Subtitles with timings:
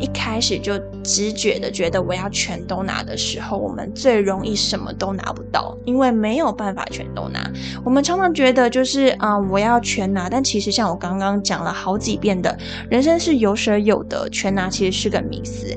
[0.00, 7.50] 一开始就直觉的觉得我要全都拿的时候，我们最容易什么都拿不到，因为没有办法全都拿。
[7.84, 12.56] 我们常常觉得就是啊，我要全拿，但其实像我刚刚讲了好几遍的，
[12.88, 15.76] 人生是有舍有得，全拿其实是个迷思。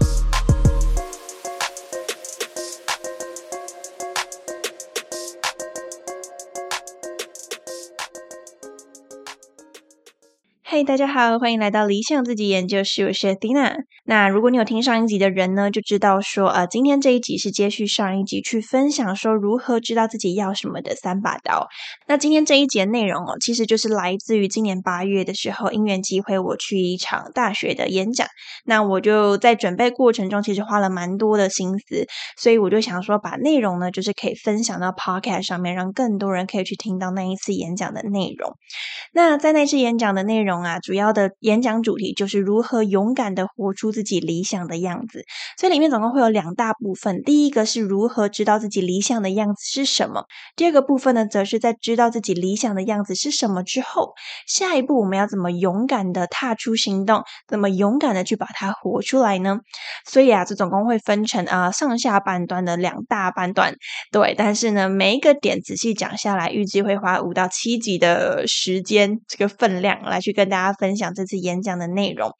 [10.85, 13.83] 大家好，欢迎来到理想自己研究室，我是 Dina。
[14.03, 21.67] 那如果你有听上一集的人呢，就知道说，呃，今天这一集是接续上一集去分享说如何知道自己要什么的三把刀。
[22.07, 28.25] 那今天这一节内容哦，其实就是来自于今年八月的时候，因缘机会我去一场大学的演讲。
[28.65, 38.55] 那我就在准备过程中，其实花了蛮多的心思，所以我就想说，把内容呢，就是可以分享到 Podcast 上面，让更多人可以去听到那一次演讲的内容。
[39.13, 40.61] 那在那次演讲的内容。
[40.61, 45.23] 啊，啊主要的演讲主题就是如何勇敢的活出自己理想的样子，
[45.57, 47.21] 所以里面总共会有两大部分。
[47.23, 54.13] 第一个是如何知道自己理想的样子是什么，第二个部分呢，则是在知道自己理想的样子是什么之后，
[54.47, 59.57] 下一步我们要怎么勇敢的踏出行动，怎么勇敢的去把它活出来呢？
[60.05, 63.73] 所以啊，这总共会分成啊上下半段的两大半段，
[64.11, 70.51] 对，但是呢，每一个点仔细讲下来，预计会花五到七集的时间，这个分量来去跟。
[70.51, 72.31] 大家大家分享这次演讲的内容。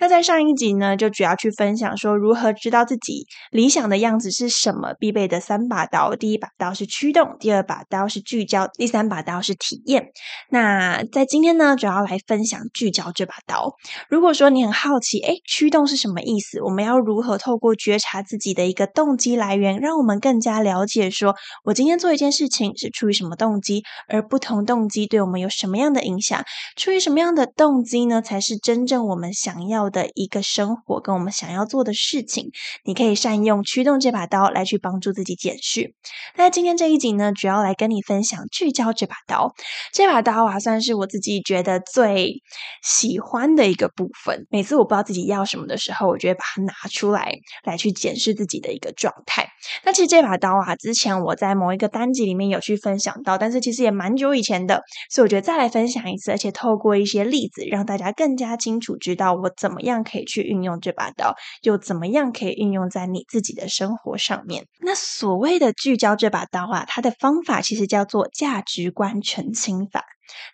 [0.00, 6.14] 那在上一集呢，就主要去分享说如何知道自己理想的样子是什么，必备的三把刀。
[6.14, 10.08] 第一把刀是驱动，第二把刀是聚焦，第三把刀是体验。
[10.50, 13.72] 那在今天呢，主要来分享聚焦这把刀。
[14.10, 16.60] 如果说你很好奇，哎，驱动是什么意思？
[16.62, 26.44] 我们要如何透过觉察自己的一个动机来源，让我们更加了解，说我今天做一件事情是出于什么动机，而不同动机对我们有什么样的影响？
[26.76, 27.46] 出于什么样的？
[27.56, 32.50] 动动机呢，才是真正我们想要的一个生活，跟我们想要做的事情。
[32.84, 35.94] 你可以善用驱动这把刀来去帮助自己检视。
[36.36, 39.54] 那今天这一集呢，主要来跟你分享聚焦这把刀。
[39.92, 42.42] 这把刀啊，算是我自己觉得最
[42.82, 44.48] 喜欢的一个部分。
[44.50, 47.32] 每次我不知道自己要什么的时候，我就会把它拿出来，
[47.62, 49.48] 来去检视自己的一个状态。
[49.84, 57.59] 那其实这把刀啊，之前我在某一个单集里面有去分享到，但是其实也蛮久以前的，所以我觉得再来分享一次，而且透过一些例子。
[57.68, 64.66] 让大家更加清楚知道我怎么样可以去运用这把刀，又怎么样可以运用在你自己的生活上面。
[64.80, 70.04] 那所谓的聚焦这把刀啊，它的方法其实叫做价值观澄清法。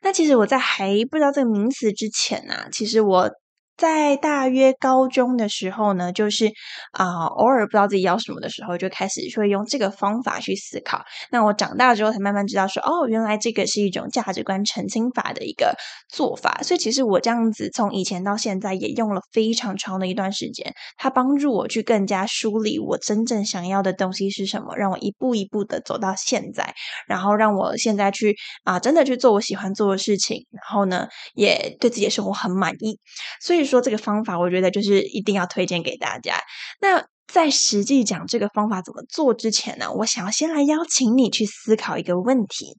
[0.03, 3.31] 那其实我在还不知道这个名词之前啊，其实我。
[3.77, 6.51] 在大约高中的时候呢，就是
[6.93, 11.05] 啊，偶尔不知道自己要什么的时候，就开始会用这个方法去思考。
[11.31, 15.77] 那我长大之后才慢慢知道说，哦，原来这个是一种价值观澄清法的一个
[16.09, 16.61] 做法。
[16.63, 26.75] 所以其实我这样子从以前到现在也用了非常长的一段时间，它帮助我去更加梳理我真正想要的东西是什么，让我一步一步的走到现在，
[27.07, 32.99] 然后让我现在去啊，真的去做我喜欢做的事情，然后呢，也对自己的生活很满意。
[33.43, 33.66] 所以。
[33.67, 36.41] 说这个方法，我觉得就是一定要推荐给大家。
[36.81, 42.79] 那在实际讲这个方法怎么做之前呢，我想要先来邀请你去思考一个问题。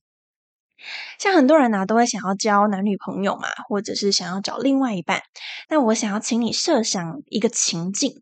[1.18, 5.22] 像很多人呢，都会想要交男女朋友嘛，或者是想要找另外一半。
[5.70, 8.14] 那我想要请你设想一个情境，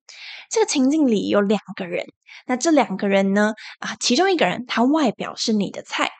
[0.50, 2.06] 这个情境里有两个人。
[2.48, 6.12] 那这两个人呢，啊，其中一个人他外表是你的菜。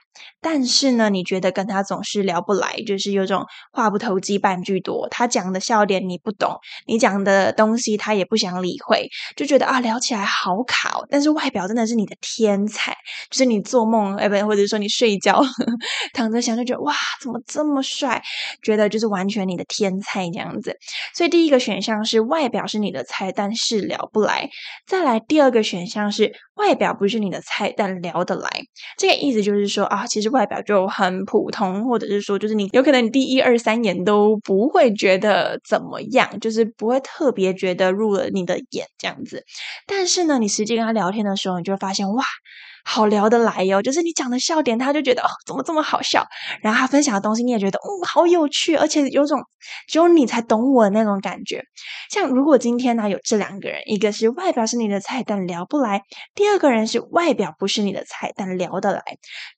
[0.42, 5.08] 但是呢，你觉得跟他总是聊不来，就是有种话不投机半句多。
[5.10, 6.56] 他讲的笑点你不懂，
[6.88, 11.00] 你讲的东西他也不想理会，就觉得啊聊起来好卡。
[11.10, 12.96] 但是外表真的是你的天才，
[13.30, 15.42] 就是你做梦哎不，或者说你睡觉
[16.14, 18.22] 躺着想就觉得哇怎么这么帅，
[18.62, 20.78] 觉得就是完全你的天才这样子。
[21.14, 24.50] 所以第一个选项是外表是你的菜，但是聊不来。
[24.86, 28.50] 再来第二个选项是外表不是你的菜，但聊得来。
[28.98, 39.44] 这个意思就是说啊，其实外表就很普通，或者是说就是你有可能你第一二三眼都不会觉得怎么样，就是不会特别觉得入了你的眼这样子。
[39.88, 42.24] 但是呢，你实际跟他聊天的时候，你就会发现哇。
[42.88, 46.24] 好聊得来哟，就是你讲的笑点，他就觉得哦，怎么这么好笑？
[46.62, 49.42] 然后他分享的东西，你也觉得嗯，好有趣，而且有种
[49.88, 51.64] 只有你才懂我的那种感觉。
[52.12, 56.04] 像如果今天呢有这两个人，一个是外表是你的菜但聊不来，
[56.36, 59.02] 第二个人是外表不是你的菜但聊得来，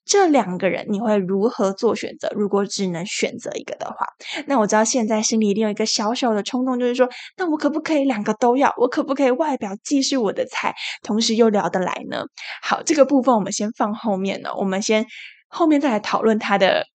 [0.06, 2.32] 这两个人你会如何做选择？
[2.34, 4.06] 如果只能选择一个的话，
[4.46, 8.72] 那我知道现在心里一定有一个小小的冲动，就是说，那我可不可以两个都要？
[8.78, 12.22] 我可不可以外表既是我的菜，同时又聊得来呢？
[12.62, 13.17] 好，这个部。
[13.18, 15.06] 部分我们先放后面呢，我们先
[15.48, 16.86] 后面再来讨论它的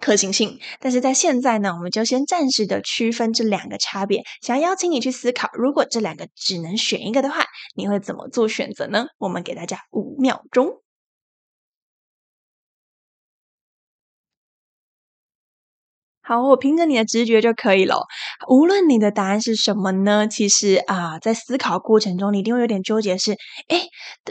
[0.00, 0.58] 可行性。
[0.80, 4.22] 但是在现在呢，我们就先暂时的区分这两个差别。
[4.40, 7.44] 想要邀请你去思考，如果这两个只能选一个的话，
[7.76, 9.06] 你会怎么做选择呢？
[9.18, 10.80] 我们给大家五秒钟。
[16.30, 18.06] 好，我凭着你的直觉就可以了。
[18.48, 20.28] 无论你的答案是什么呢？
[20.28, 23.18] 其实啊，在思考过程中，你一定会有点纠结。
[23.18, 23.32] 是，
[23.66, 23.82] 哎，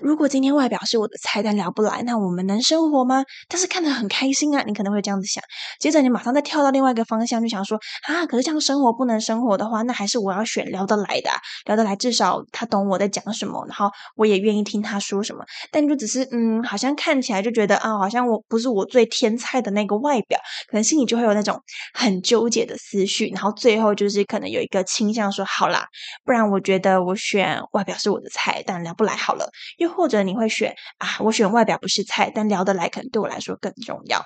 [0.01, 3.25] 如果今天外表是我的菜，但聊不来，那我们能生活吗？
[3.49, 5.43] 但是看得很开心啊，你可能会这样子想。
[5.77, 11.29] 接着，你马上再跳到另外一个方向，就想说啊，可是这样生活不能生活的话，那还是我要选聊得来的，
[11.65, 15.43] 聊得来，至少他懂我在讲什么，然后我也愿意听他说什么。
[15.69, 21.61] 但就只是嗯，好像看起来就觉得啊，好像我不是我最天菜的那个外表，可能心里就会有那种。
[21.93, 25.87] 很纠结的思绪，然后最后就是可能有一个倾向说好啦，
[26.23, 29.49] 不然我觉得我选外表是我的菜，但聊不来好了。
[29.77, 34.23] 又或者你会选啊，我选外表不是菜，但聊得来可能对我来说更重要。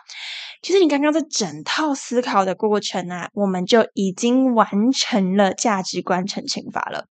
[0.62, 7.06] 其实你刚刚这整套思考的过程啊，我们就已经完成了价值观澄清法了。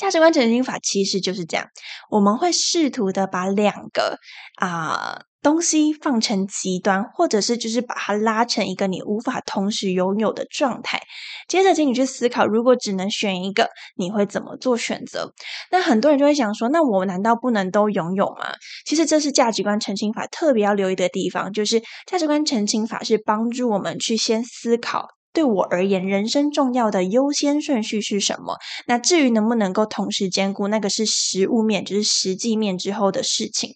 [0.00, 1.66] 价值观澄清法其实就是这样，
[2.10, 4.18] 我们会试图的把两个
[4.56, 5.20] 啊。
[5.42, 11.00] 东西放成极端，或者是就是把它拉成一个你无法同时拥有的状态。
[11.48, 15.32] 接着，请你去思考，如果只能选一个，你会怎么做选择？
[15.70, 18.52] 那很多人就会想说，那我难道不能都拥有吗？
[18.84, 25.08] 其实这是价值观澄清法特别要留意的地方，就是价值观澄清法是帮助我们去先思考。
[25.32, 28.56] 对我而言，人生重要的优先顺序是什么？
[28.86, 33.74] 那至于能不能够同时兼顾，那个是实物面，就是实际面之后的事情。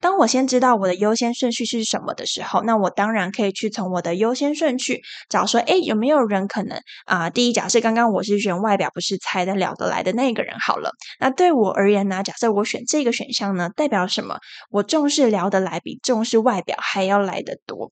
[0.00, 7.28] 当我先知道我的优先顺序是什么的时候，那我当然可以去从我的优先顺序找说，哎，有没有人可能啊？
[7.30, 10.92] 第一，假设刚刚我是选外表不是猜的了得来的那个人好了。
[11.18, 12.22] 那对我而言呢？
[12.22, 14.38] 假设我选这个选项呢，代表什么？
[14.70, 17.90] 我重视聊得来比重视外表还要来得多。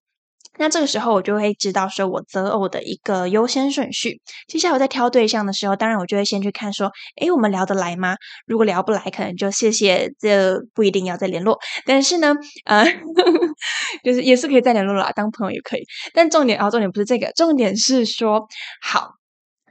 [0.61, 4.21] 那这个时候我就会知道说我择偶的一个优先顺序。
[4.47, 8.15] 接下来我在挑对象的时候，当然我就会先去看说，诶，我们聊得来吗？
[8.47, 11.59] 如果聊不来，可能就谢谢，这不一定要再联络。
[11.87, 12.35] 但是呢，
[12.67, 12.85] 呃，
[14.05, 15.83] 就是也是可以再联络啦，当朋友也可以。
[16.13, 18.47] 但重点啊，重点不是这个，重点是说
[18.83, 19.20] 好。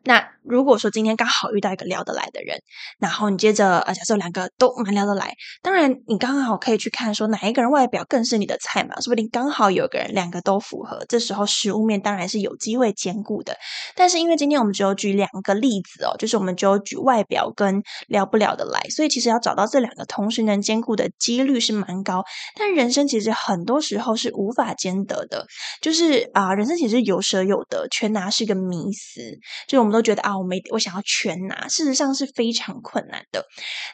[0.04, 2.60] 那如果说今天刚好遇到一个聊得来的人，
[3.00, 13.56] 然后你接着呃，假设两个都蛮聊得来，当然你刚好可以去看说哪一个人外表更是你的菜嘛，说不定刚好有个人两个都符合，这时候实物面当然是有机会兼顾的。
[13.96, 22.24] 但是因为今天我们只有举两个例子哦，就是我们只有举外表跟聊不聊得来，所以其实要找到这两个同时能兼顾的几率是蛮高。
[22.56, 25.45] 但人生其实很多时候是无法兼得的，
[25.81, 29.22] 就是啊，人生其实有舍有得，全拿是个迷思，
[29.68, 33.44] 就我们们都觉得啊，我没我想要全拿，事实上是非常困难的。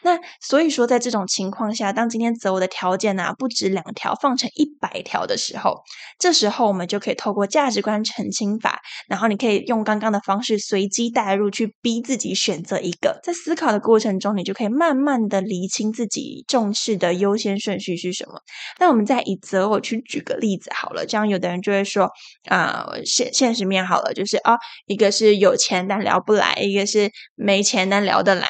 [0.03, 5.75] 那所以说，在这种情况下，当今天择偶的条件呢不止两条，放成一百条的时候，
[6.19, 13.19] 这时候我们就可以透过价值观澄清法，然后你可以用刚刚的方式随机带入，去逼自己选择一个。
[13.23, 18.39] 在思考的过程中，你就可以慢慢的理清自己重视的优先顺序是什么。
[18.79, 22.09] 那我们再以择偶去举个例子好了，这样有的人就会说
[22.49, 24.55] 啊，现现实面好了，就是啊，
[24.87, 25.84] 一个是有钱。
[25.87, 28.47] 但聊不来，一个是没钱但聊得来，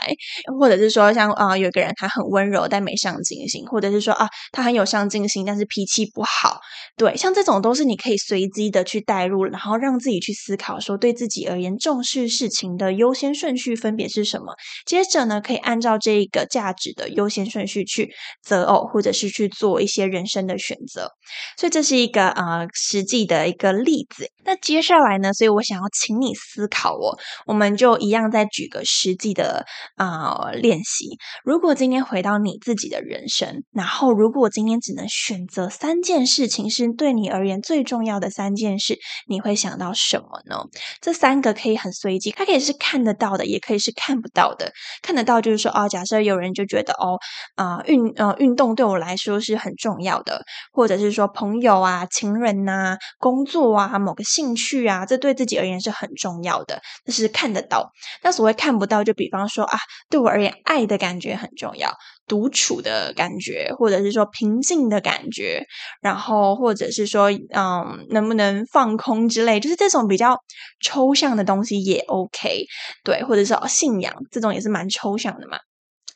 [0.60, 6.60] 或者是说像啊，有个人他很温柔但没上进心，或者是说啊，他很有上进心但是脾气不好。
[6.98, 14.54] 对，像这种都是你可以随机的去带入，然后让自己去思考，说对自己而言重视事情的优先顺序分别是什么。
[14.86, 18.10] 接着呢，可以按照这个价值的优先顺序去
[18.42, 21.12] 择偶，或者是去做一些人生的选择。
[21.58, 24.30] 所以这是一个啊实际的一个例子。
[24.46, 27.18] 那接下来呢，所以我想要请你思考哦。
[27.46, 29.65] 我们就一样再举个实际的
[29.96, 31.17] 啊练习。
[31.44, 40.58] 如果今天回到你自己的人生，然后如果今天只能选择三件事情是对你而言最重要的三件事，你会想到什么呢？
[41.01, 44.72] 这三个可以很随机，它可以是看得到的，也可以是看不到的。
[45.01, 47.17] 看得到就是说，哦，假设有人就觉得，哦，
[47.55, 56.82] 啊，运呃运动对我来说是很重要的，或者是说朋友啊、情人呐、工作啊、某个兴趣啊，这对自己而言是很重要的，
[57.15, 57.91] 是看得到。
[58.24, 59.77] 那所谓看不到，就比方说啊，
[60.10, 61.91] 对我而言，爱的感觉很重要，
[62.27, 65.65] 独处的感觉，或者是说平静的感觉，
[66.01, 70.38] 然后或者是说，嗯，能不能放空之类，就是这种比较
[70.81, 72.65] 抽象的东西也 OK，
[73.03, 75.57] 对，或者是信仰这种也是蛮抽象的嘛。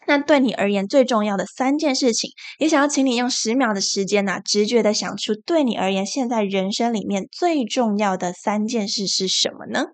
[0.07, 9.85] 那对你而言最重要的三件事情，也想要请你用十秒的时间呐，直觉的想出对你而言现在人生里面最重要的三件事是什么呢？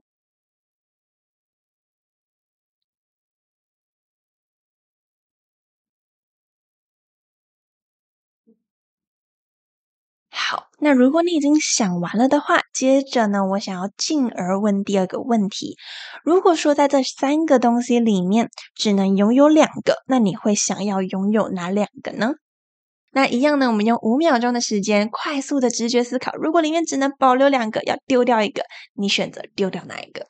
[10.86, 15.78] 那如果你已经想完了的话，接着呢，我想要进而问第二个问题：
[16.24, 22.34] 如果说在这三个东西里面只能拥有两个，那你会想要拥有哪两个呢？
[23.12, 28.62] 那一样呢，我们用五秒钟的时间快速的直觉思考：如果里面只能保留两个，要丢掉一个，
[28.94, 30.28] 你选择丢掉哪一个？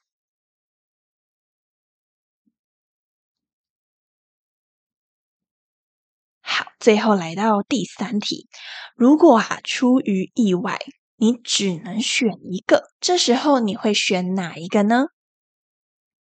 [6.86, 8.48] 最后来到第三题。
[8.96, 10.78] 如果啊出于意外，
[11.16, 15.06] 你只能选一个，这时候你会选哪一个呢？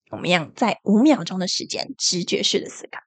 [0.10, 3.02] 我们要在五秒钟的时间直觉式的思考。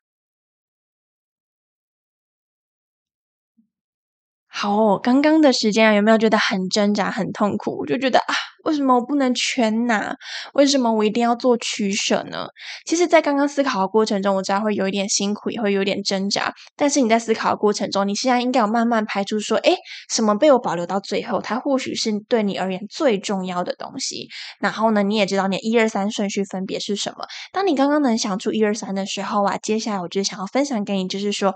[4.46, 7.78] 好，刚刚的时间啊，有没有觉得很挣扎、很痛苦？
[7.78, 8.34] 我就觉得啊。
[8.66, 10.14] 为什么我不能全拿？
[10.54, 12.46] 为什么我一定要做取舍呢？
[12.85, 16.52] 其实，在刚刚思考的过程中，我知道会有一点辛苦，也会有点挣扎。
[16.76, 19.76] 但是你在思考的过程中，你现在应该有慢慢排除说，诶，
[20.11, 21.40] 什么被我保留到最后？
[21.40, 24.28] 它或许是对你而言最重要的东西。
[24.58, 27.25] 然后呢，你也知道你一二三顺序分别是什么。
[27.52, 31.54] 当你刚刚能想出一二三的时候啊，接下来我就想要分享给你，就是说，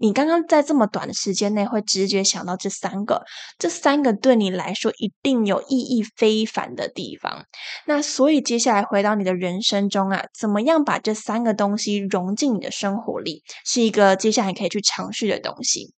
[0.00, 3.22] 你刚刚在这么短的时间内会直觉想到这三个，
[3.58, 6.46] 这三个对你来说一定有意义非。
[6.46, 7.44] 凡的地方，
[7.86, 15.92] 那所以接下来回到你的人生中啊，怎么样把这三个东西融进你的生活里，是一个接下来可以去尝试的东西。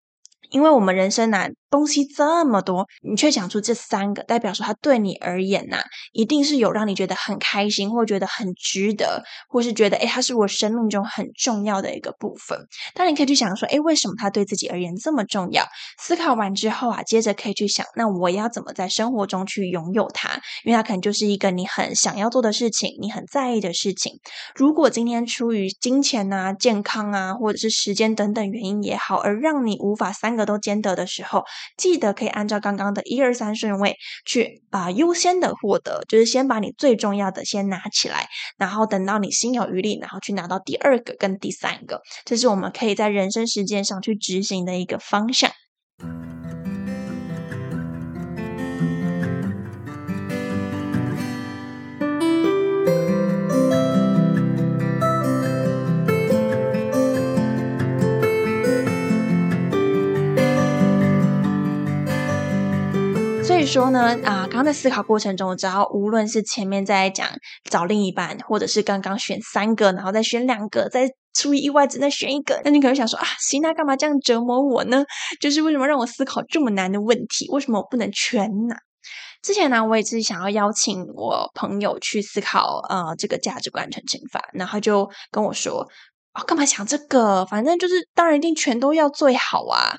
[0.50, 1.52] 因为我们人生难。
[1.70, 5.82] 东西这么多，你却讲出这三个，代表说它对你而言呐，
[6.14, 12.58] 一定是有让你觉得很开心，或觉得很值得，或是觉得诶，它是我生命中很重要的一个部分。
[12.94, 15.66] 当你可以去想说，诶，为什么它对自己而言这么重要？
[16.00, 20.40] 思考完之后啊，接着可以去想，那我要怎么在生活中去拥有它？
[20.64, 24.14] 因为它可能就是一个你很想要做的事情，你很在意的事情。
[24.56, 31.44] 如果今天出于金钱啊、健康啊，或者是时间等等原因也好，而让你无法三个都兼得的时候，
[31.78, 33.96] 记得可以按照刚刚的一二三顺位
[34.26, 45.52] 去啊，优先的获得，就是先把你最重要的先拿起来，然后等到你心有余力，然后去拿到第二个跟第三个，这是我们可以在人生实践上去执行的一个方向。
[63.78, 67.30] 说呢，啊，刚刚在思考过程中，只要无论是前面在讲
[67.70, 75.06] 找另一半，或者是刚刚选三个，然后再选两个，再出意外只能选一个，那你可能想说啊，行，那干嘛这样折磨我呢？
[75.40, 77.48] 就是为什么让我思考这么难的问题？
[77.52, 78.76] 为什么我不能全拿？
[79.44, 85.88] 之前呢，我也是想要邀请我朋友去思考呃这个价值观成乘法，然后就跟我说，
[86.32, 87.46] 啊，干嘛想这个？
[87.46, 89.96] 反正就是当然一定全都要最好啊。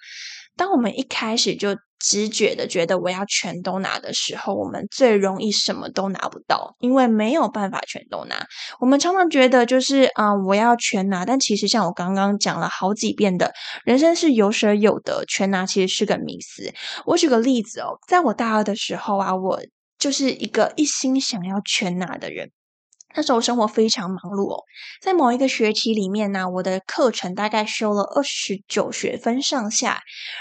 [0.57, 8.47] 当我们一开始就直觉的觉得我要全都拿的时候，我们最容易什么都拿不到，因为没有办法全都拿。
[8.81, 13.52] 我们常常觉得就是啊，我要全拿，但其实像我刚刚讲了好几遍的，
[13.85, 16.73] 人生是有舍有得，全拿其实是个迷思。
[17.07, 19.61] 我举个例子哦，在我大二的时候啊，我
[19.99, 22.50] 就是一个一心想要全拿的人。
[23.15, 24.62] 那时候生活非常忙碌哦，
[25.00, 30.00] 在某一个学期里面呢，我的课程大概修了二十九学分上下，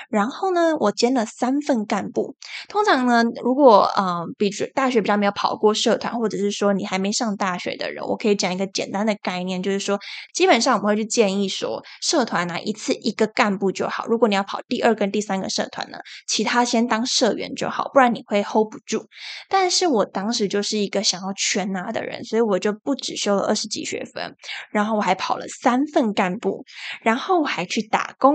[0.09, 2.35] 然后呢，我兼了三份干部。
[2.67, 9.97] 通常呢，如果嗯，比大学比较没有跑过社团，或者是说你还没上大学的人，我可以讲一个简单的概念，就是说，
[10.33, 14.05] 基本上我们会去建议说，社团呢一次一个干部就好。
[14.07, 15.97] 如果你要跑第二跟第三个社团呢，
[16.27, 19.07] 其他先当社员就好，不然你会 hold 不住。
[19.47, 22.56] 但是我当时就是一个想要全拿的人，所以我。
[22.57, 24.35] 我就不止修了二十几学分，
[24.71, 26.65] 然后我还跑了三份干部，
[27.03, 28.33] 然后我还去打工，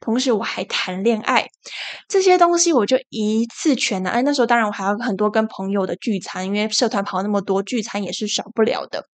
[0.00, 1.46] 同时我还谈恋爱，
[2.08, 4.10] 这些东西我就一次全拿。
[4.10, 9.06] 哎，那时候当然我还有很多跟朋友的聚餐，因为社团跑那么多，聚餐也是少不了的。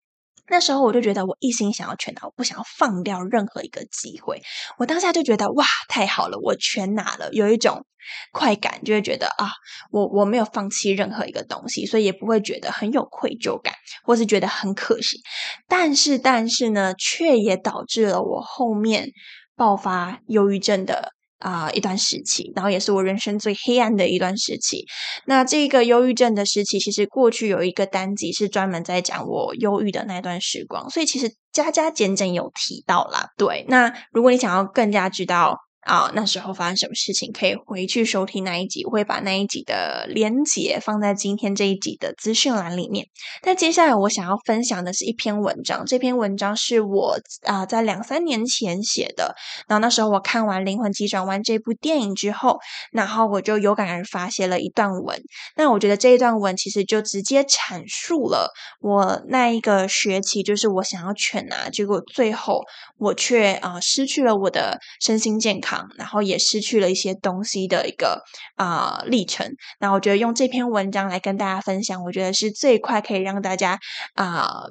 [0.49, 4.43] 那时候我就觉得我一心想要全拿，我不想要放掉任何一个机会。
[4.79, 7.85] 我当下就觉得哇，太好了，我全拿了，有一种
[8.33, 9.51] 快感，就会觉得啊，
[9.91, 13.75] 我我没有放弃任何一个东西，所以也不会觉得很有愧疚感，
[14.05, 15.21] 或是觉得很可惜。
[15.67, 19.09] 但是，但是呢，却也导致了我后面
[19.57, 21.16] 爆发忧郁症的。
[21.39, 24.85] 啊，一段时期，然后也是我人生最黑暗的一段时期。
[25.27, 33.29] 那这个忧郁症的时期，其实过去有一个单集是专门在讲我忧郁的那段时光，所以其实加加减减有提到啦。
[33.37, 35.57] 对，那如果你想要更加知道。
[35.87, 43.07] 啊，那时候发生什么事情，可以回去收听那一集，我会把那一集的连结放在今天这一集的资讯栏里面。
[43.41, 49.37] 但接下来我想要分享的是一篇文章，这篇文章是我啊在两三年前写的。
[49.69, 52.59] 然后那时候我看完《灵魂急转弯》这部电影之后，
[52.91, 55.23] 然后我就有感而发写了一段文。
[55.55, 58.51] 那我觉得这一段文其实就直接阐述了
[58.81, 62.61] 我那一个学期，就是我想要全拿，结果最后
[62.99, 65.76] 我却啊失去了我的身心健康。
[65.97, 68.23] 然后也失去了一些东西的一个
[68.57, 69.51] 啊历程。
[69.81, 73.79] 那我觉得用这篇文章来跟大家分享，我觉得是最快可以让大家
[74.15, 74.65] 啊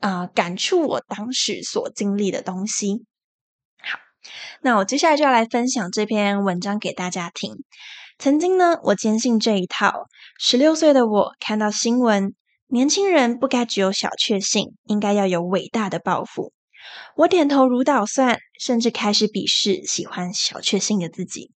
[0.00, 3.04] 啊感触我当时所经历的东西。
[3.80, 3.98] 好，
[4.62, 7.56] 那我接下来就要来分享这篇文章给大家听。
[8.18, 10.06] 曾经呢，我坚信这一套。
[10.38, 12.34] 十六岁的我看到新闻，
[12.68, 16.52] 年轻人不该只有小确幸，应该要有伟大的抱负。
[17.16, 21.52] 我点头如捣蒜，甚至开始鄙视喜欢小确幸的自己。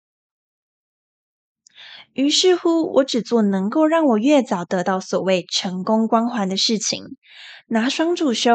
[2.13, 7.05] 于是乎，我只做能够让我越早得到所谓成功光环的事情：
[7.67, 8.53] 拿双主修、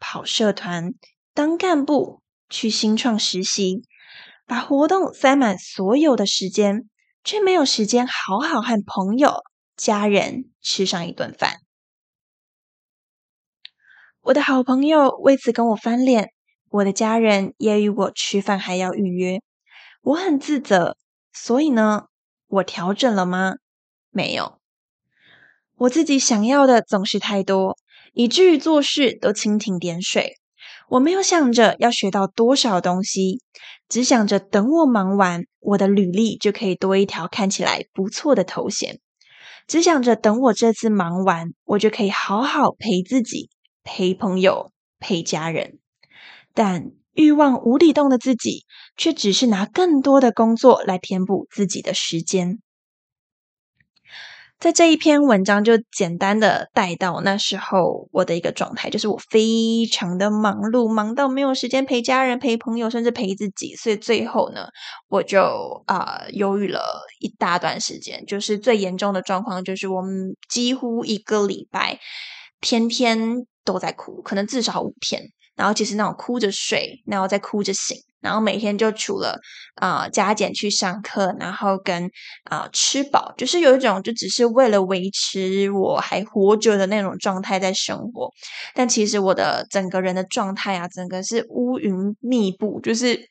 [0.00, 0.94] 跑社团、
[1.32, 3.82] 当干部、去新创实习，
[4.46, 6.88] 把活动塞满所有的时间，
[7.22, 9.44] 却没有时间好好和朋友、
[9.76, 11.63] 家人吃上一顿饭。
[14.24, 16.30] 我的好朋友为此跟我翻脸，
[16.70, 19.42] 我的家人也与我吃饭还要预约，
[20.00, 20.96] 我很自责。
[21.34, 22.04] 所以呢，
[22.46, 23.56] 我调整了吗？
[24.10, 24.58] 没有。
[25.76, 27.76] 我自己想要的总是太多，
[28.14, 30.36] 以至于做事都蜻蜓点水。
[30.88, 33.42] 我没有想着要学到多少东西，
[33.90, 39.00] 只想着等我忙完，我的履历就可以多一条看起来不错的头衔。
[39.66, 43.50] 只想着等我这次忙完，我就可以好好陪自己。
[43.84, 45.78] 陪朋友，陪家人，
[46.52, 48.64] 但欲望无底洞的自己，
[48.96, 52.58] 却只是拿更多的工作来填补自己的时间。
[54.58, 63.74] 在这一篇文章就简单的带到那时候我的一个状态，就是我非常的忙碌，忙到没有时间陪家人、陪朋友，甚至陪自己。
[63.76, 64.68] 所以最后呢，
[65.08, 66.80] 我就啊犹豫了
[67.20, 68.24] 一大段时间。
[68.26, 72.00] 就是最严重的状况，就是我们几乎一个礼拜
[72.60, 73.46] 天天。
[73.64, 75.22] 都在哭，可能至少五天，
[75.56, 79.38] 然后其实那种哭着睡，然后再哭着醒，然后每天就除了
[79.76, 82.10] 啊加减去上课，然后跟
[82.44, 88.30] 啊吃饱，就是有一种就只是为了维持我还活着的那种状态在生活，
[88.74, 93.28] 但其实我的整个人的状态啊，整个是乌云密布，就是。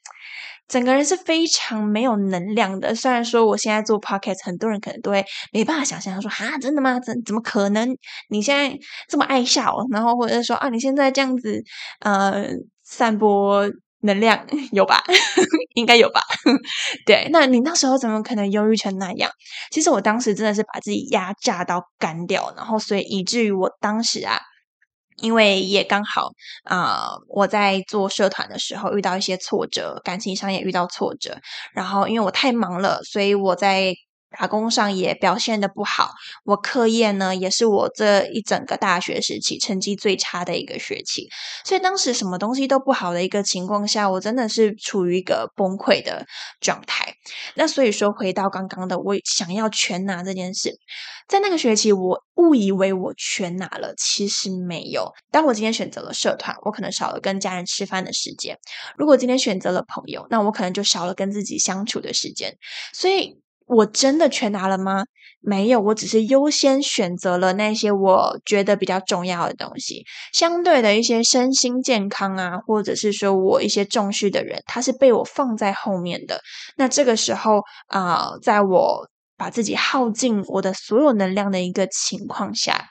[0.67, 2.95] 整个人是非常没有能量的。
[2.95, 6.99] 虽然说我现在做 podcast，很多人可能都会没办法想象，说哈，真的吗？
[6.99, 7.88] 怎怎么可能？
[8.30, 11.62] 你现在这么爱笑，然后或者是说啊，你现在这样子
[11.99, 12.47] 呃，
[12.84, 13.69] 散播
[14.02, 15.04] 能量 有吧？
[15.76, 16.21] 应该有吧？
[17.06, 19.30] 对，那你那时候怎么可能忧郁成那样？
[19.71, 24.39] 其实我当时真的是把自己压榨到干掉，然后所以以至于我当时啊。
[25.23, 26.29] 因为也刚好
[26.65, 31.38] 啊，我在做社团的时候遇到一些挫折，感情上也遇到挫折。
[31.73, 33.93] 然后因为我太忙了，所以我在
[34.38, 36.12] 打工上也表现的不好。
[36.43, 41.28] 我课业呢，也是我这一整个大学时期成绩最差的一个学期。
[41.63, 46.26] 所以当时什么东西都不好的一个情况下，我真的是处于一个崩溃的
[46.60, 47.13] 状态。
[47.56, 50.76] 那所以说，回到刚刚的我想要全拿这件事。
[51.28, 55.10] 在那个学期，我误以为我全拿了，其实没有。
[55.32, 58.56] 当我今天选择了社团，我可能少了跟家人吃饭的时间；
[58.98, 62.54] 如果今天选择了朋友，那我可能就少了跟自己相处的时间。
[62.93, 63.39] 所以，
[63.73, 65.05] 我真的全拿了吗？
[65.41, 70.05] 没有，我只是优先选择了那些我觉得比较重要的东西。
[70.31, 76.41] 相对的一些身心健康啊，或者是说我一些重视的人，他是被我放在后面的。
[76.77, 79.07] 那这个时候啊，在我。
[79.36, 82.86] 把自己耗尽我的所有能量的一个情况下，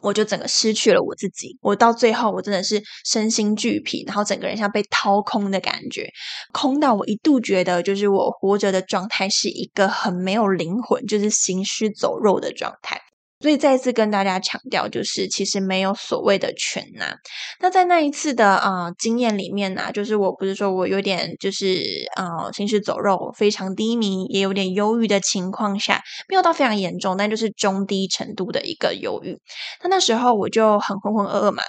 [0.00, 1.56] 我就整个失去了我自己。
[1.60, 6.08] 我到最后，我真的是身心俱疲，然后整个人像被掏空的感觉，
[6.52, 13.00] 空到我一度觉得，就是我活着的状态是一个很没有灵魂，就是行尸走肉的状态。
[13.40, 17.16] 所以再次跟大家强调，就是其实没有所谓的全拿。
[17.60, 21.80] 那在那一次的啊经验里面呢，就是我不是说我有点就是
[22.16, 29.38] 啊行尸走肉，非常低迷，也有点忧郁的情况下，没有到非常严重，但就是中低程度的一个忧郁。
[29.82, 31.62] 那那时候我就很浑浑噩噩嘛。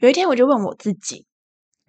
[0.00, 1.26] 有一天我就问我自己。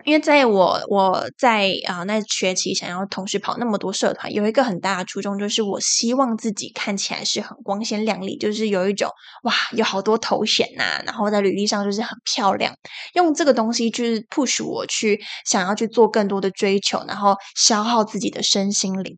[0.05, 9.09] 因为在我我在啊那学期想要同时跑那么多社团，有一个很大的初衷，就是我希望自己看起来是很光鲜亮丽，就是有一种
[9.43, 12.73] 哇有好多头衔呐，然后在履历上就是很漂亮，
[13.15, 19.17] 用这个东西就是 push 我去想要去做更多的追求，然后消耗自己的身心灵。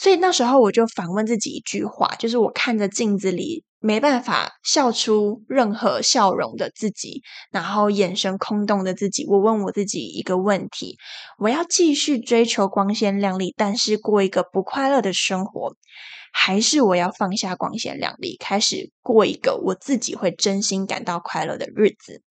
[0.00, 10.96] 所以那时候我就反问自己一句话，就是我看着镜子里没办法笑出任何笑容的自己，然后眼神空洞的自己，我问我自己一个问题：
[11.38, 15.74] 我要继续追求光鲜亮丽，但是过一个不快乐的生活，
[16.32, 22.22] 还是我要放下光鲜亮丽，开始过一个我自己会真心感到快乐的日子？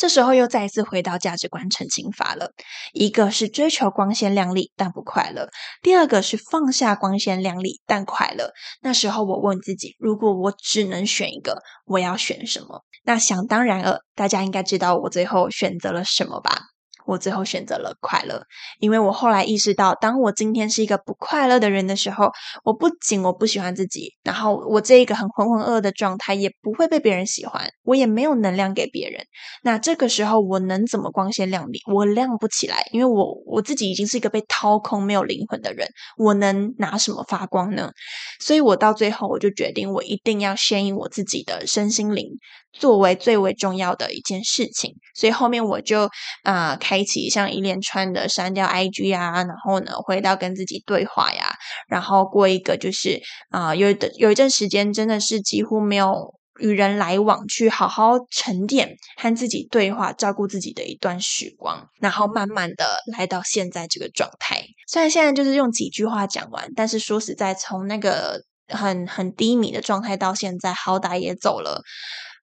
[0.00, 2.52] 这时候又再一次回到价值观澄清法了，
[2.94, 5.50] 一个是追求光鲜亮丽但不快乐，
[5.82, 8.50] 第二个是放下光鲜亮丽但快乐。
[8.80, 12.82] 那时候我问自己，如果我只能选一个，我要选什么？
[13.04, 16.62] 那想当然了，大家应该知道我最后选择了什么吧？
[17.10, 18.40] 我最后选择了快乐，
[18.78, 22.30] 因为我后来意识到，当我今天是一个不快乐的人的时候，
[22.62, 29.24] 我不仅我不喜欢自己，然后我这一个很浑浑噩噩的状态也不会被别人喜欢，我也没有能量给别人。
[29.64, 31.80] 那这个时候我能怎么光鲜亮丽？
[31.92, 37.90] 我亮不起来，因为我我自己已经是一个被掏空、没有灵魂的人，我能拿什么发光呢？
[38.38, 42.38] 所以我到最后我就决定，我一定要先以我自己的身心灵。
[42.72, 46.08] 作为最为重要的一件事情，所以后面我就
[46.44, 51.52] 啊开启像一连串的删掉 IG 啊，然后呢回到跟自己对话呀，
[51.88, 64.62] 然后过一个就是啊有的有一阵时间真的是几乎没有与人来往，去好好沉淀和自己对话，照顾自己的一段时光，然后慢慢的来到现在这个状态。
[64.86, 71.82] 虽然现在就是用几句话讲完，但是说实在，从那个很很低迷的状态到现在，好歹也走了。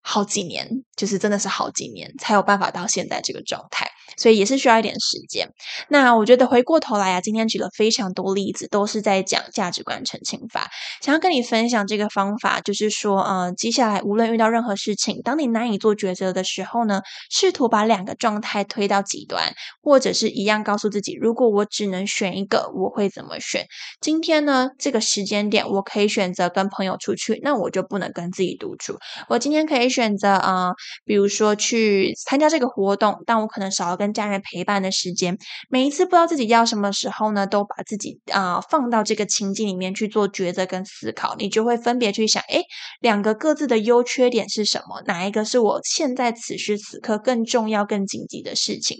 [0.08, 0.66] 好几年，
[0.96, 3.86] 就是真的是好几年才有办法到现在这个状态。
[4.16, 5.48] 所以也是需要一点时间。
[5.90, 10.72] 那我觉得回过头来啊，今天举了非常多例子，都是在讲价值观澄清法。
[11.04, 23.66] 想要跟你分享这个方法，就是说，呃，接下来无论遇到任何事情，当你难以做抉择的时候呢，试图把两个状态推到极端，或者是一样告诉自己，如果我只能选一个，我会怎么选？
[24.02, 28.96] 今天呢，这个时间点，我可以选择跟朋友出去，那我就不能跟自己独处。
[29.28, 30.74] 我今天可以选择啊，
[31.06, 35.36] 比如说去参加这个活动，但我可能少了跟家人陪伴的时间，
[35.72, 42.62] 每一次不知道自己要什么时候呢，都把自己啊放到这个情境里面去做抉择跟思考，你就会分别去想，哎，
[43.00, 45.02] 两个各自的优缺点是什么？
[45.08, 49.00] 哪一个是我现在此时此刻更重要、更紧急的事情？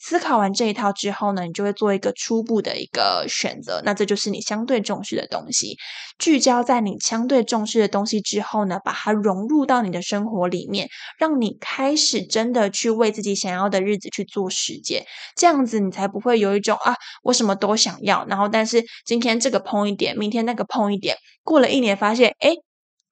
[0.00, 5.76] 思考完这一套之后呢，你就会做一个初步的一个选择，那这就是你相对重视的东西。
[6.18, 15.04] 聚焦在你相对重视的东西之后呢，把它融入到你的生生活里面，让你开始真的去为自己想要的日子去做实践，
[15.36, 22.54] 这样子你才不会有一种啊，我什么都想要，然后但是今天这个碰一点，明天那个碰一点，过了一年发现，哎。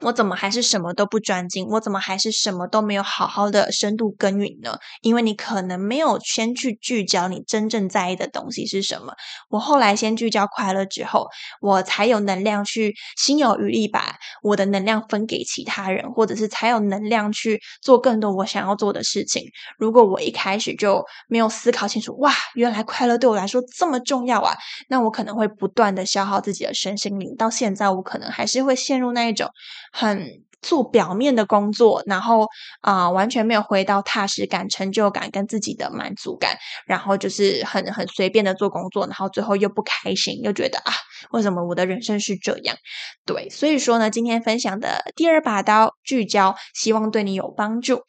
[0.00, 1.66] 我怎么还是什么都不专精？
[1.68, 4.78] 我怎么还是什么都没有好好的深度耕耘呢？
[5.02, 9.12] 因为你可能没有先去聚焦你真正在意的东西是什么。
[9.50, 11.28] 我后来先聚焦快乐之后，
[11.60, 19.44] 我才有能量去心有余力把我的能量分给其他人，或者是才有能量去做更多我想要做的事情。
[19.78, 24.54] 如果我一开始就没有思考清楚，哇，原来快乐对我来说这么重要啊，
[24.88, 27.36] 那我可能会不断的消耗自己的身心灵。
[27.36, 29.50] 到现在，我可能还是会陷入那一种。
[29.90, 32.46] 很做表面的工作，然后
[32.82, 40.92] 啊，完全没有回到踏实感、成就感跟自己的满足感，然后就是很很随便的做工作，然后最后又不开心，又觉得啊，
[41.30, 42.76] 为什么我的人生是这样？
[43.24, 48.02] 对，所以说呢，今天分享的第二把刀聚焦，希望对你有帮助。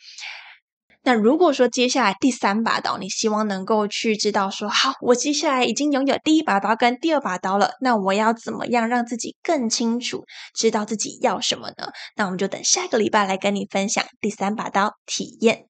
[1.04, 11.88] 那如果说接下来第三把刀，你希望能够去知道说，好，我接下来已经拥有第一把刀跟第二把刀了，那我要怎么样让自己更清楚知道自己要什么呢？
[12.16, 15.66] 那我们就等下个礼拜来跟你分享第三把刀体验。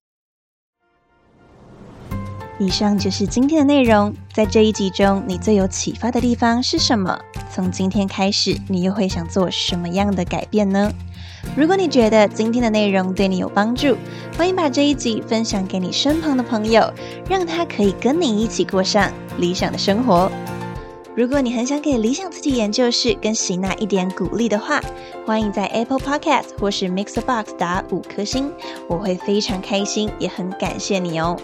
[2.60, 7.18] 以上就是今天的内容，在这一集中，你最有启发的地方是什么？
[7.50, 10.92] 从今天开始，你又会想做什么样的改变呢？
[11.56, 13.98] 如果你觉得今天的内容对你有帮助，
[14.38, 16.90] 欢迎把这一集分享给你身旁的朋友，
[17.30, 20.32] 让他可以跟你一起过上理想的生活。
[21.14, 24.80] 如果你很想给理想自己研究室跟喜娜一点鼓励的话，
[25.26, 28.50] 欢迎在 Apple Podcast 或是 Mixbox 打五颗星，
[28.88, 31.38] 我会非常开心，也很感谢你哦。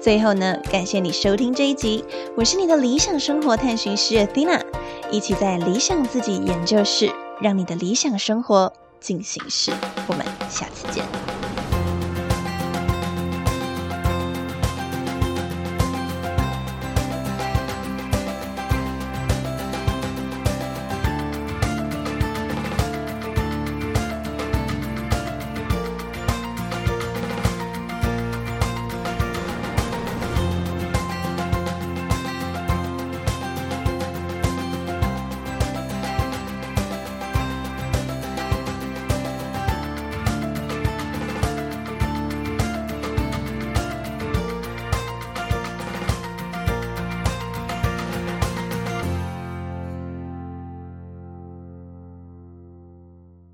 [0.00, 2.04] 最后呢，感谢你收听这一集，
[2.36, 4.60] 我是你的理想生活探寻师 Athena，
[5.10, 9.72] 一起在理想自己研究室，让你的理想生活进行式。
[10.06, 11.47] 我们下次见。